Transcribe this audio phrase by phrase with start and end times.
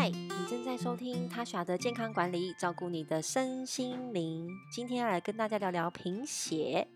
[0.00, 4.48] 嗨，你正在收听他耍的健康管理，照顾你的身心灵。
[4.70, 6.86] 今天要来跟大家聊聊贫血。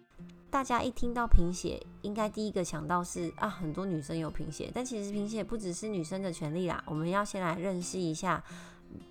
[0.49, 6.81] 大家一听到贫血，应该第一个想到是啊，很多女生有贫血，但其实贫血不只是女生的权利啦。
[6.87, 8.41] 我们要先来认识一下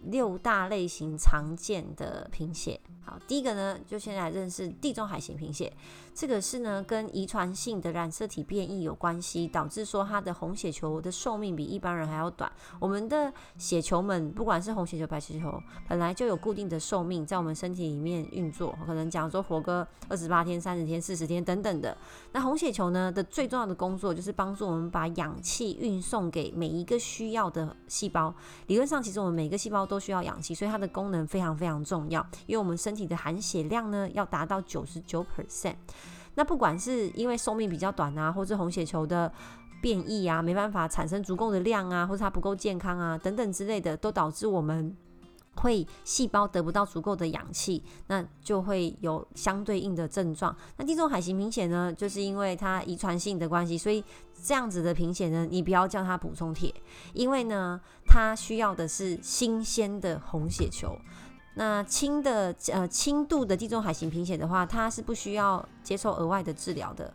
[0.03, 2.79] 六大类型常见的贫血。
[3.03, 5.73] 好，第一个呢，就先来认识地中海型贫血。
[6.13, 12.51] 这个是呢，跟遗传性的染色体变异有关系，导致说它的红血球的寿命比一般人还要短。
[12.79, 21.97] 我们的血球们，不管是红血球、白血球，本来就有固定的寿命，在我们身体里面运作，可能讲说活个二十八天、三十天、四十天等等的。
[22.33, 28.35] 那红血球呢的最重要的工作，就是帮助我们把氧气运送给每一个需要的细胞。
[28.67, 32.19] 理论上，其实我们每个细细胞都需要氧气，所以它的功能非常非常重要。
[32.45, 35.75] 因为我们身体的含血量呢，要达到九十九 percent。
[36.35, 39.31] 那不管是因为寿命比较短啊，或是红血球的
[39.81, 44.93] 变异啊，没办法产生足够的量啊，或者它不够健康啊，等等之类的，都导致我们
[45.55, 50.55] 会细胞得不到足够的氧气，那就会有相对应的症状。
[50.77, 54.03] 那地中海型贫血呢，就是因为它遗传性的关系，所以
[54.43, 56.73] 这样子的贫血呢，你不要叫它补充铁，
[57.13, 60.97] 因为呢，它需要的是新鲜的红血球。
[61.55, 67.13] 那轻的呃轻度的地中海型贫血的话，它是不需要接受额外的治疗的。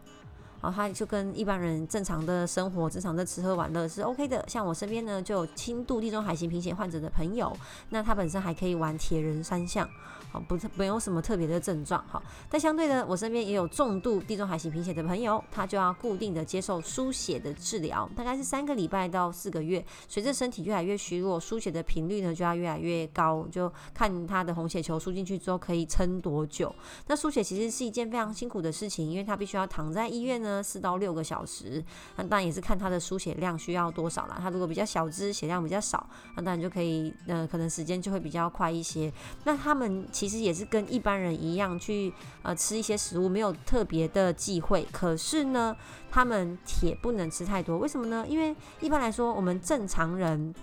[0.67, 4.45] 然后他就跟一般人正常的生活、正常的吃喝玩乐是 OK 的。
[4.49, 7.57] 像我身边呢，就有轻度地中海型贫血患者的朋友，
[7.91, 9.89] 那他本身还可以玩铁人三项。
[10.33, 19.83] 好不没有什么特别的症状哈，但相对的，我身边也有重度地中海型贫血的朋友，他就要固定的接受输血的治疗，大概是三个礼拜到四个月。
[20.09, 26.75] 随着身体越来越虚弱，输血的频率呢就要越来越高，就看他的红血球输进去之后可以撑多久。
[27.07, 31.83] 那输血其实是一件非常辛苦的事情，因为他必须要躺在医院呢四到六个小时。
[32.17, 34.39] 那当然也是看他的输血量需要多少了。
[34.41, 39.13] 他如果比较小只，血量比较少，那当然就可以，呃，可能时间就会比较快一些。
[39.45, 42.13] 那他们其实也是跟一般人一样去
[42.43, 44.87] 呃吃一些食物，没有特别的忌讳。
[44.93, 45.77] 可是呢，
[46.11, 48.25] 他们铁不能吃太多，为什么呢？
[48.29, 50.55] 因为一般来说，我们正常人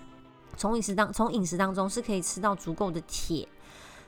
[0.57, 3.47] 从饮食当从饮食当中是可以吃到足够的铁。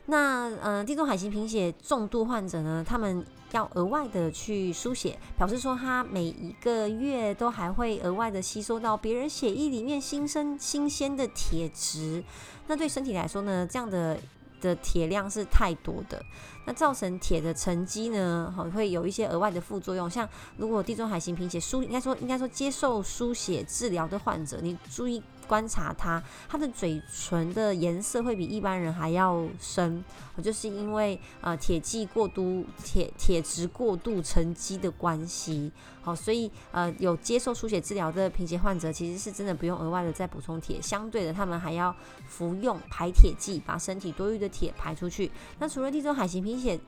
[0.06, 12.22] 那呃，地中海型贫血重度患者呢，他们要额外的去输血，表示说他每一个月都还会额外的吸收到别人血液里面新生新鲜的铁质。
[12.66, 14.18] 那对身体来说呢，这样的。
[14.58, 16.20] 的铁量是太多的，
[16.64, 20.08] 那造成铁的沉积呢，会有一些额外的副作用。
[20.08, 25.22] 像如果地中海型贫血输，应该说应该说接受输血治疗的患者，你注意。
[25.46, 30.04] 观察他，他的嘴唇的颜色会比一般人还要深，
[30.42, 35.70] 就是因为呃铁剂过度、铁铁质过度沉积的关系。
[36.02, 41.94] 好，所以呃有接受输血治疗的贫血患者，其实是真的不用额外的再补充铁，相对的他们还要
[42.26, 45.30] 服用排铁剂，把身体多余的铁排出去。
[45.58, 46.78] 那除了地中海型贫血。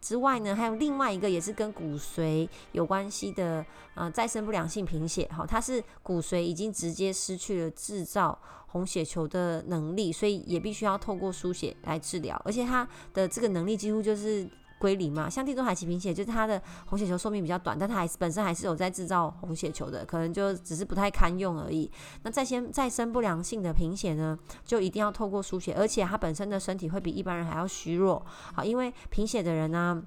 [0.00, 8.38] 之外呢，还有另外一个也是跟骨髓有关系的，呃，再生不良性贫血，哈，它是骨髓已经直接失去了制造
[8.68, 14.48] 红血球的能力，所以也必须要透过输血来治疗，而且它的这个能力几乎就是。
[14.80, 21.88] 归零嘛，像地中海型贫血，就是它的红血球寿命比较短，但它还是本身还是有在制造红血球的，可能就只是不太堪用而已。
[22.22, 28.24] 那再先再生不良性的贫血呢，就一定要透过输血，而且它本身的身体会比一般人还要虚弱。
[28.54, 30.02] 好，因为贫血的人呢，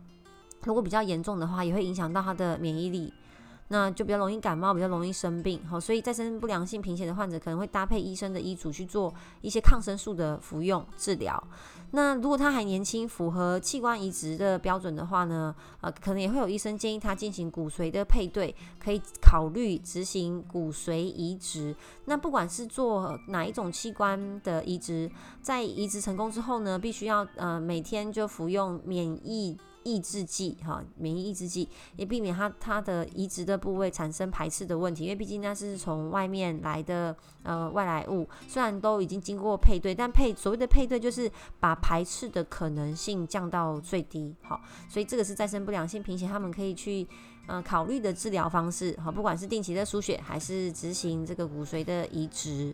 [0.64, 3.14] 如果比较严重的话，也会影响到他的免疫力。
[3.70, 11.42] 那就比较容易感冒，比较容易生病，好，所以再生不良性贫血的患者可能会搭配医生的医嘱去做一些抗生素的服用治疗。
[11.96, 21.76] 那如果他还年轻，符合器官移植的标准的话呢，呃，可能也会有医生建议他进行骨髓的配对，可以考虑执行骨髓移植。
[22.06, 25.10] 那不管是做哪一种器官的移植，
[25.42, 29.56] 在移植成功之后呢，必须要呃每天就服用免疫。
[29.84, 44.60] 抑制剂，哈，免疫抑制剂也避免它它的移植的部位产生排斥的问题，因为毕竟那是从外面来的呃外来物，虽然都已经经过配对，但配所谓的配对就是把排斥的可能性降到最低，好，
[44.90, 47.08] 所以这个是再生不良性贫血他们可以去
[47.48, 52.74] 呃考虑的治疗方式，好，不管是定期的输血还是执行这个骨髓的移植。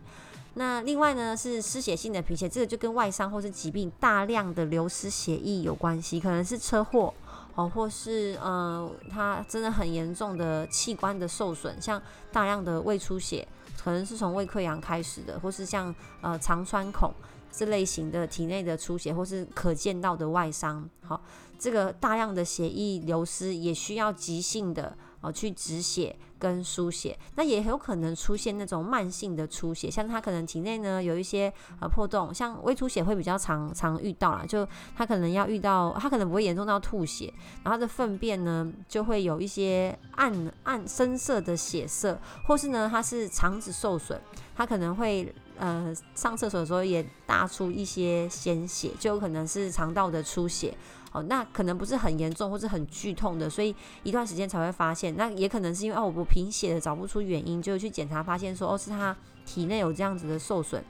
[0.55, 7.13] 那另外呢，是失血性的贫血，这个就跟外伤或是疾病大量的流失血液有关系，可能是车祸
[7.55, 12.01] 哦，或是呃，它真的很严重的器官的受损，像
[12.31, 13.47] 大量的胃出血，
[13.81, 17.13] 可能是从胃溃疡开始的，或是像呃肠穿孔
[17.51, 21.21] 这类型的体内的出血，或是可见到的外伤，好，
[21.57, 24.97] 这个大量的血液流失也需要急性的。
[25.21, 27.17] 哦去止血跟输血。
[27.35, 37.33] 那也有可能出现那种慢性的出血，像他可能体内呢有一些呃破洞，像微出血会比较常常遇到啦，就他可能要遇到，他可能不会严重到吐血，
[37.63, 44.19] 然后他的粪便呢就会有一些暗暗深色的血色，或是呢他是肠子受损，
[44.55, 45.33] 他可能会。
[45.61, 50.73] 呃，上厕所的时候也大出一些鲜血，就有可能是肠道的出血
[51.11, 51.23] 哦。
[51.23, 55.15] 那可能不是很严重或是很剧痛的，所以一段时间才会发现。
[55.15, 59.15] 那也可能是因为哦，我贫血的找不出原因，就去检查发现说哦，是他
[59.45, 60.83] 体内有这样子的受损。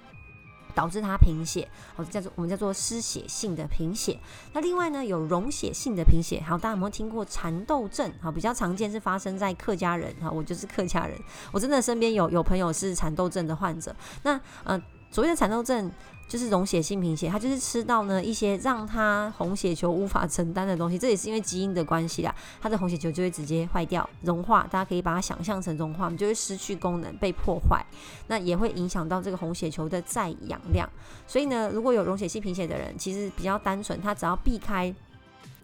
[0.76, 1.68] 导致它贫血，
[1.98, 4.18] 哦，叫做我们叫做失血性的贫血。
[4.54, 6.40] 那另外呢，有溶血性的贫血。
[6.42, 8.10] 好，大家有没有听过蚕豆症？
[8.22, 10.14] 好，比较常见是发生在客家人。
[10.22, 11.20] 哈，我就是客家人，
[11.52, 13.94] 我真的身边有有朋友是蚕豆症的患者。
[14.24, 14.82] 那呃，
[15.12, 15.92] 所谓的蚕豆症。
[16.30, 24.62] 就是溶血性贫血，它就是吃到呢一些让它红血球无法承担的东西，这也是因为基因的关系啦，它的红血球就会直接坏掉、融化。
[24.70, 27.84] 大家可以把它想象成融化，我们就会失去功能、被破坏，
[28.28, 30.88] 那也会影响到这个红血球的载氧量。
[31.26, 34.94] 所以呢，如果有溶血性贫血的人，其实比较单纯，他只要避开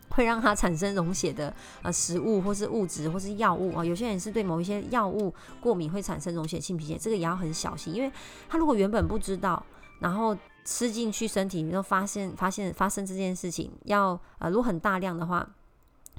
[0.10, 8.12] 会让它产生溶血的呃食物或是物质或是药物啊，有些人是对某一些药物过敏会产生溶血性贫血，这个也要很小心，因为
[8.48, 9.63] 他如果原本不知道，
[10.00, 15.48] 然后吃进去身体，你都发现发现发生这件事情，要呃如果很大量的话。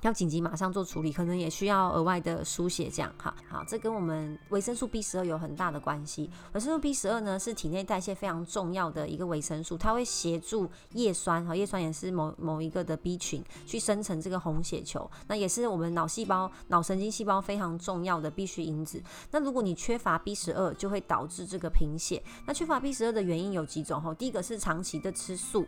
[0.03, 3.35] 要紧急马上做处理，可能也需要额外的输血，这样哈。
[3.49, 6.31] 好，这跟我们维生素 B 十二有很大的关系。
[6.53, 19.03] 维生素 B 十二呢是体内代谢非常重要的一个维生素，它会协助叶酸哈，叶酸也是某某一个的 B 群去生成这个红血球，那也是我们脑细胞、脑神经细胞非常重要的必需因子。
[19.31, 22.23] 那如果你缺乏 B 十二，就会导致这个贫血。
[22.47, 24.15] 那缺乏 B 十二的原因有几种哈？
[24.15, 25.67] 第一个是长期的吃素。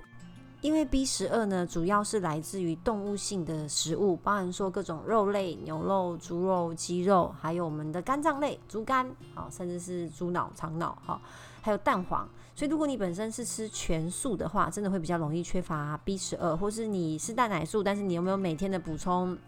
[0.60, 11.20] 因为 B 十二呢，主要是来自于动物性的食物，包含说各种肉类、牛肉、猪肉、鸡肉，还有我们的肝脏类、猪肝，好，甚至是猪脑、肠脑，哈，
[11.62, 12.28] 还有蛋黄。
[12.56, 19.38] 所以如果你本身是吃全素的话，真的会比较容易缺乏 B 十二，或是你是蛋奶素，但是你有没有每天的补充？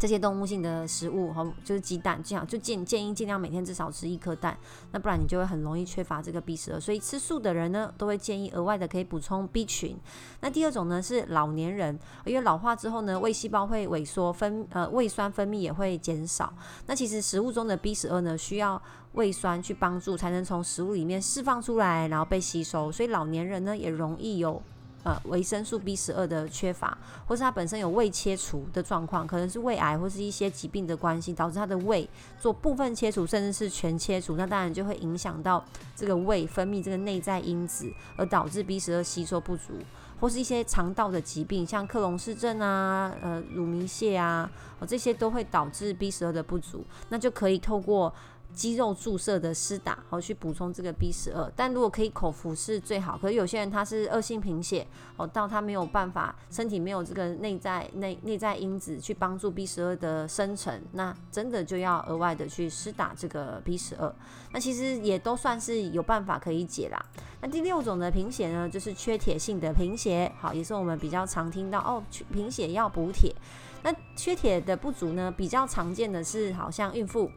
[0.00, 4.56] 这些动物性的食物哈，就是鸡蛋，这样就建建议尽量每天至少吃一颗蛋，
[4.92, 6.80] 那不然你就会很容易缺乏这个 B 十二。
[6.80, 9.94] 所以吃素的人呢，都会建议额外的可以补充 B 群。
[10.40, 16.50] 那第二种呢是老年人，因为老化之后呢，胃细胞会萎缩，分呃胃酸分泌也会减少。
[16.86, 18.80] 那其实食物中的 B 十二呢，需要
[19.12, 22.90] 胃酸去帮助，才能从食物里面释放出来，然后被吸收。
[22.90, 24.62] 所以老年人呢，也容易有。
[25.02, 32.06] 呃，维生素 B 十二的缺乏，或是他本身有胃切除的状况，可能是胃癌或是一些疾病的关系，导致他的胃
[32.38, 35.64] 做部分切除，甚至是全切除，那当然就会影响到
[35.96, 39.72] 这个胃分泌这个内在因子，而导致 B 十二吸收不足，
[40.20, 44.50] 或是一些肠道的疾病，像克隆氏症啊、呃乳糜泻啊，
[44.80, 48.12] 哦这些都会导致 B 十二的不足，那就可以透过。
[48.52, 51.50] 肌肉注射的施打，好去补充这个 B 十二。
[51.56, 53.16] 但如果可以口服是最好。
[53.16, 54.86] 可是有些人他是恶性贫血，
[55.16, 64.14] 哦，到他没有办法，身体没有这个内在内内在因子去帮助 B 十二的生成，那真的就要额外的去施打这个 B 十二。
[64.52, 67.04] 那其实也都算是有办法可以解啦。
[67.40, 72.02] 那第六种的贫血呢，就是缺铁性的贫血，好，也是我们比较常听到哦，
[72.32, 73.34] 贫血要补铁。
[73.82, 77.30] 那缺铁的不足呢，比较常见的是好像孕妇。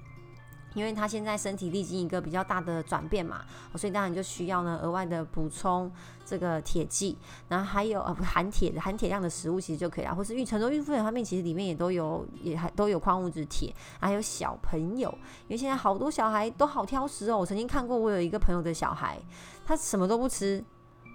[0.73, 3.43] 因为他现在身体历经一个比较大的转变嘛，
[3.75, 5.91] 所以当然就需要呢额外的补充
[6.25, 7.17] 这个铁剂，
[7.49, 15.09] 然后还有呃含铁的含铁量的食物其实就可以了，或是孕很多孕妇的方面其实里面也都有也还都有矿物质铁，还有小朋友，
[15.47, 19.19] 因为现在好多小孩都好挑食哦，我曾经看过我有一个朋友的小孩，
[19.65, 20.63] 他什么都不吃，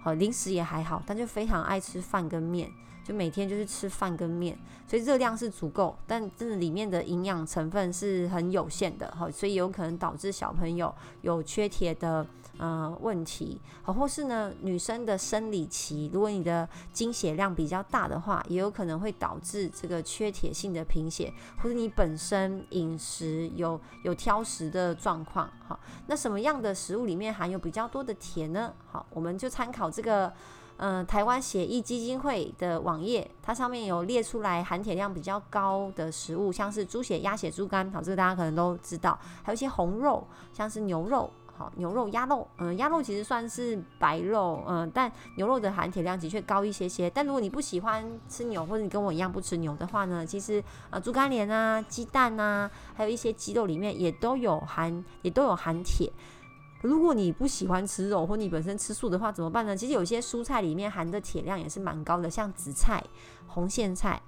[0.03, 2.71] 好零食也还好，但就非常爱吃饭跟面。
[3.09, 4.55] 就每天就是吃饭跟面，
[4.87, 12.23] 所以热量是足够，但真的里面的营养成分是很有限的哈，所以有可能导致小朋友有缺铁的
[12.59, 28.71] 呃问题，好，或是呢女生的生理期，如果你的经血量比较大的话，也有可能会导致这个缺铁性的贫血，或者你本身饮食有有挑食的状况，好，那什么样的食物里面含有比较多的铁呢？
[28.91, 30.31] 好，我们就参考这个。
[30.81, 39.19] 嗯，台湾血液基金会的网页，它上面有列出来含铁量比较高的食物，像是猪血、鸭血、猪肝，好，这个大家可能都知道。
[39.43, 47.09] 还有一些红肉，像是牛肉，好，牛肉、鸭肉，嗯，鸭肉其实算是白肉，嗯，但牛肉的含铁量的确高一些些。
[47.09, 56.09] 但如果你不喜欢吃牛，或者你跟我一样不吃牛的话呢，其实呃，猪肝莲啊、鸡蛋啊，还有一些鸡肉里面也都有含，也都有含铁。
[56.81, 59.75] 如果你不喜欢吃肉，或你本身吃素的话，怎么办呢？
[59.75, 63.03] 其实有些蔬菜里面含的铁量也是蛮高的，像紫菜、
[63.47, 64.21] 红苋菜、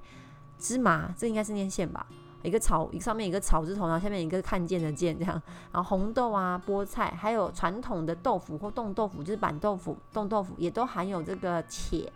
[0.59, 2.05] 芝麻，这应该是念线吧？
[2.43, 5.41] 一个草，一上面一个草字头，然后下面一个看见的见，这样。
[5.71, 12.11] 然后红豆啊、菠菜，还有传统的豆腐或冻豆腐，就是板豆腐、冻豆腐，也都含有这个铁，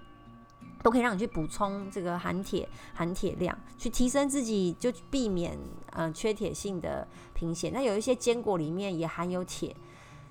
[0.83, 5.57] 都可以让你去补充这个含铁、含铁量，去提升自己，就避免
[5.91, 7.69] 嗯缺铁性的贫血。
[7.73, 9.73] 那有一些坚果里面也含有铁。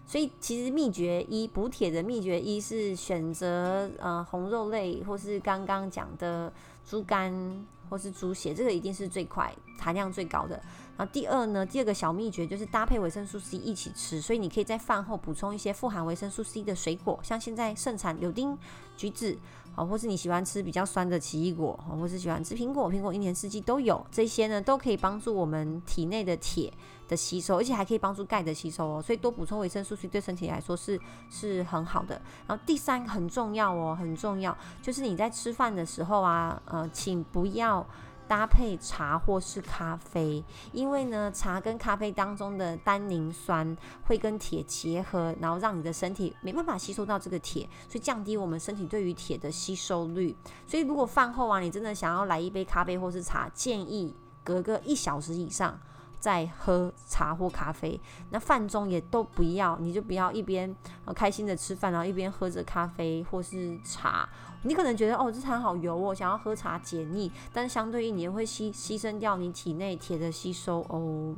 [0.06, 6.52] 所以其实秘诀一补铁的秘诀一是选择呃红肉类，或是刚刚讲的
[6.84, 10.60] 猪肝或是猪血，这个一定是最快含量最高的。
[10.96, 18.56] 然后第二呢，第二个小秘诀就是搭配维生素 C 一起吃，所以你可以在饭后补充一些富含维生素 C 的水果，像现在盛产柳丁、
[18.96, 19.36] 橘子。
[19.76, 26.72] 哦，或是你喜欢吃比较酸的奇异果，或是喜欢吃苹果，苹果一年四季都有，这些呢都可以帮助我们体内的铁
[27.08, 29.02] 的吸收，而且还可以帮助钙的吸收哦。
[29.02, 32.20] 所以多补充维生素 C 对身体来说是是很好的。
[32.46, 37.86] 然后第三很重要哦，很重要，就是你在吃饭的时候啊，呃，请不要。
[38.26, 40.42] 搭配茶或是咖啡，
[40.72, 50.34] 因为呢，茶跟咖啡当中的单宁酸会跟铁结合，然后让你的身体没办法吸收到这个铁，所以降低我们身体对于铁的吸收率。
[50.66, 55.78] 所以如果饭后啊，你真的想要来一杯咖啡或是茶，建议隔个一小时以上。
[56.24, 58.00] 在喝茶或咖啡，
[58.30, 60.74] 那饭中也都不要，你就不要一边
[61.14, 64.26] 开心的吃饭，然后一边喝着咖啡或是茶。
[64.62, 71.36] 你可能觉得哦，这餐好油哦，想要喝茶解腻，但是相对于你也会牺牺牲掉你体内铁的吸收哦。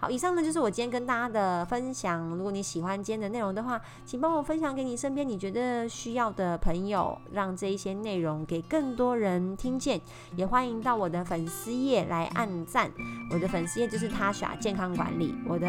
[0.00, 2.28] 好，以上呢就是我今天跟大家的分享。
[2.36, 10.00] 如果你喜欢今天的内容的话，请帮我分享给你身边你觉得需要的朋友，让这一些内容给更多人听见。
[10.36, 12.88] 也欢迎到我的粉丝页来按赞，
[13.32, 15.66] 我的粉丝页就是 Tasha 健康管理，我的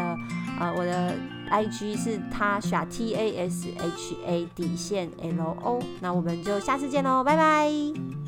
[0.60, 1.16] 呃我的
[1.50, 5.82] IG 是 Tasha T A S H A 底线 L O。
[6.00, 8.19] 那我们就下次见喽，拜拜。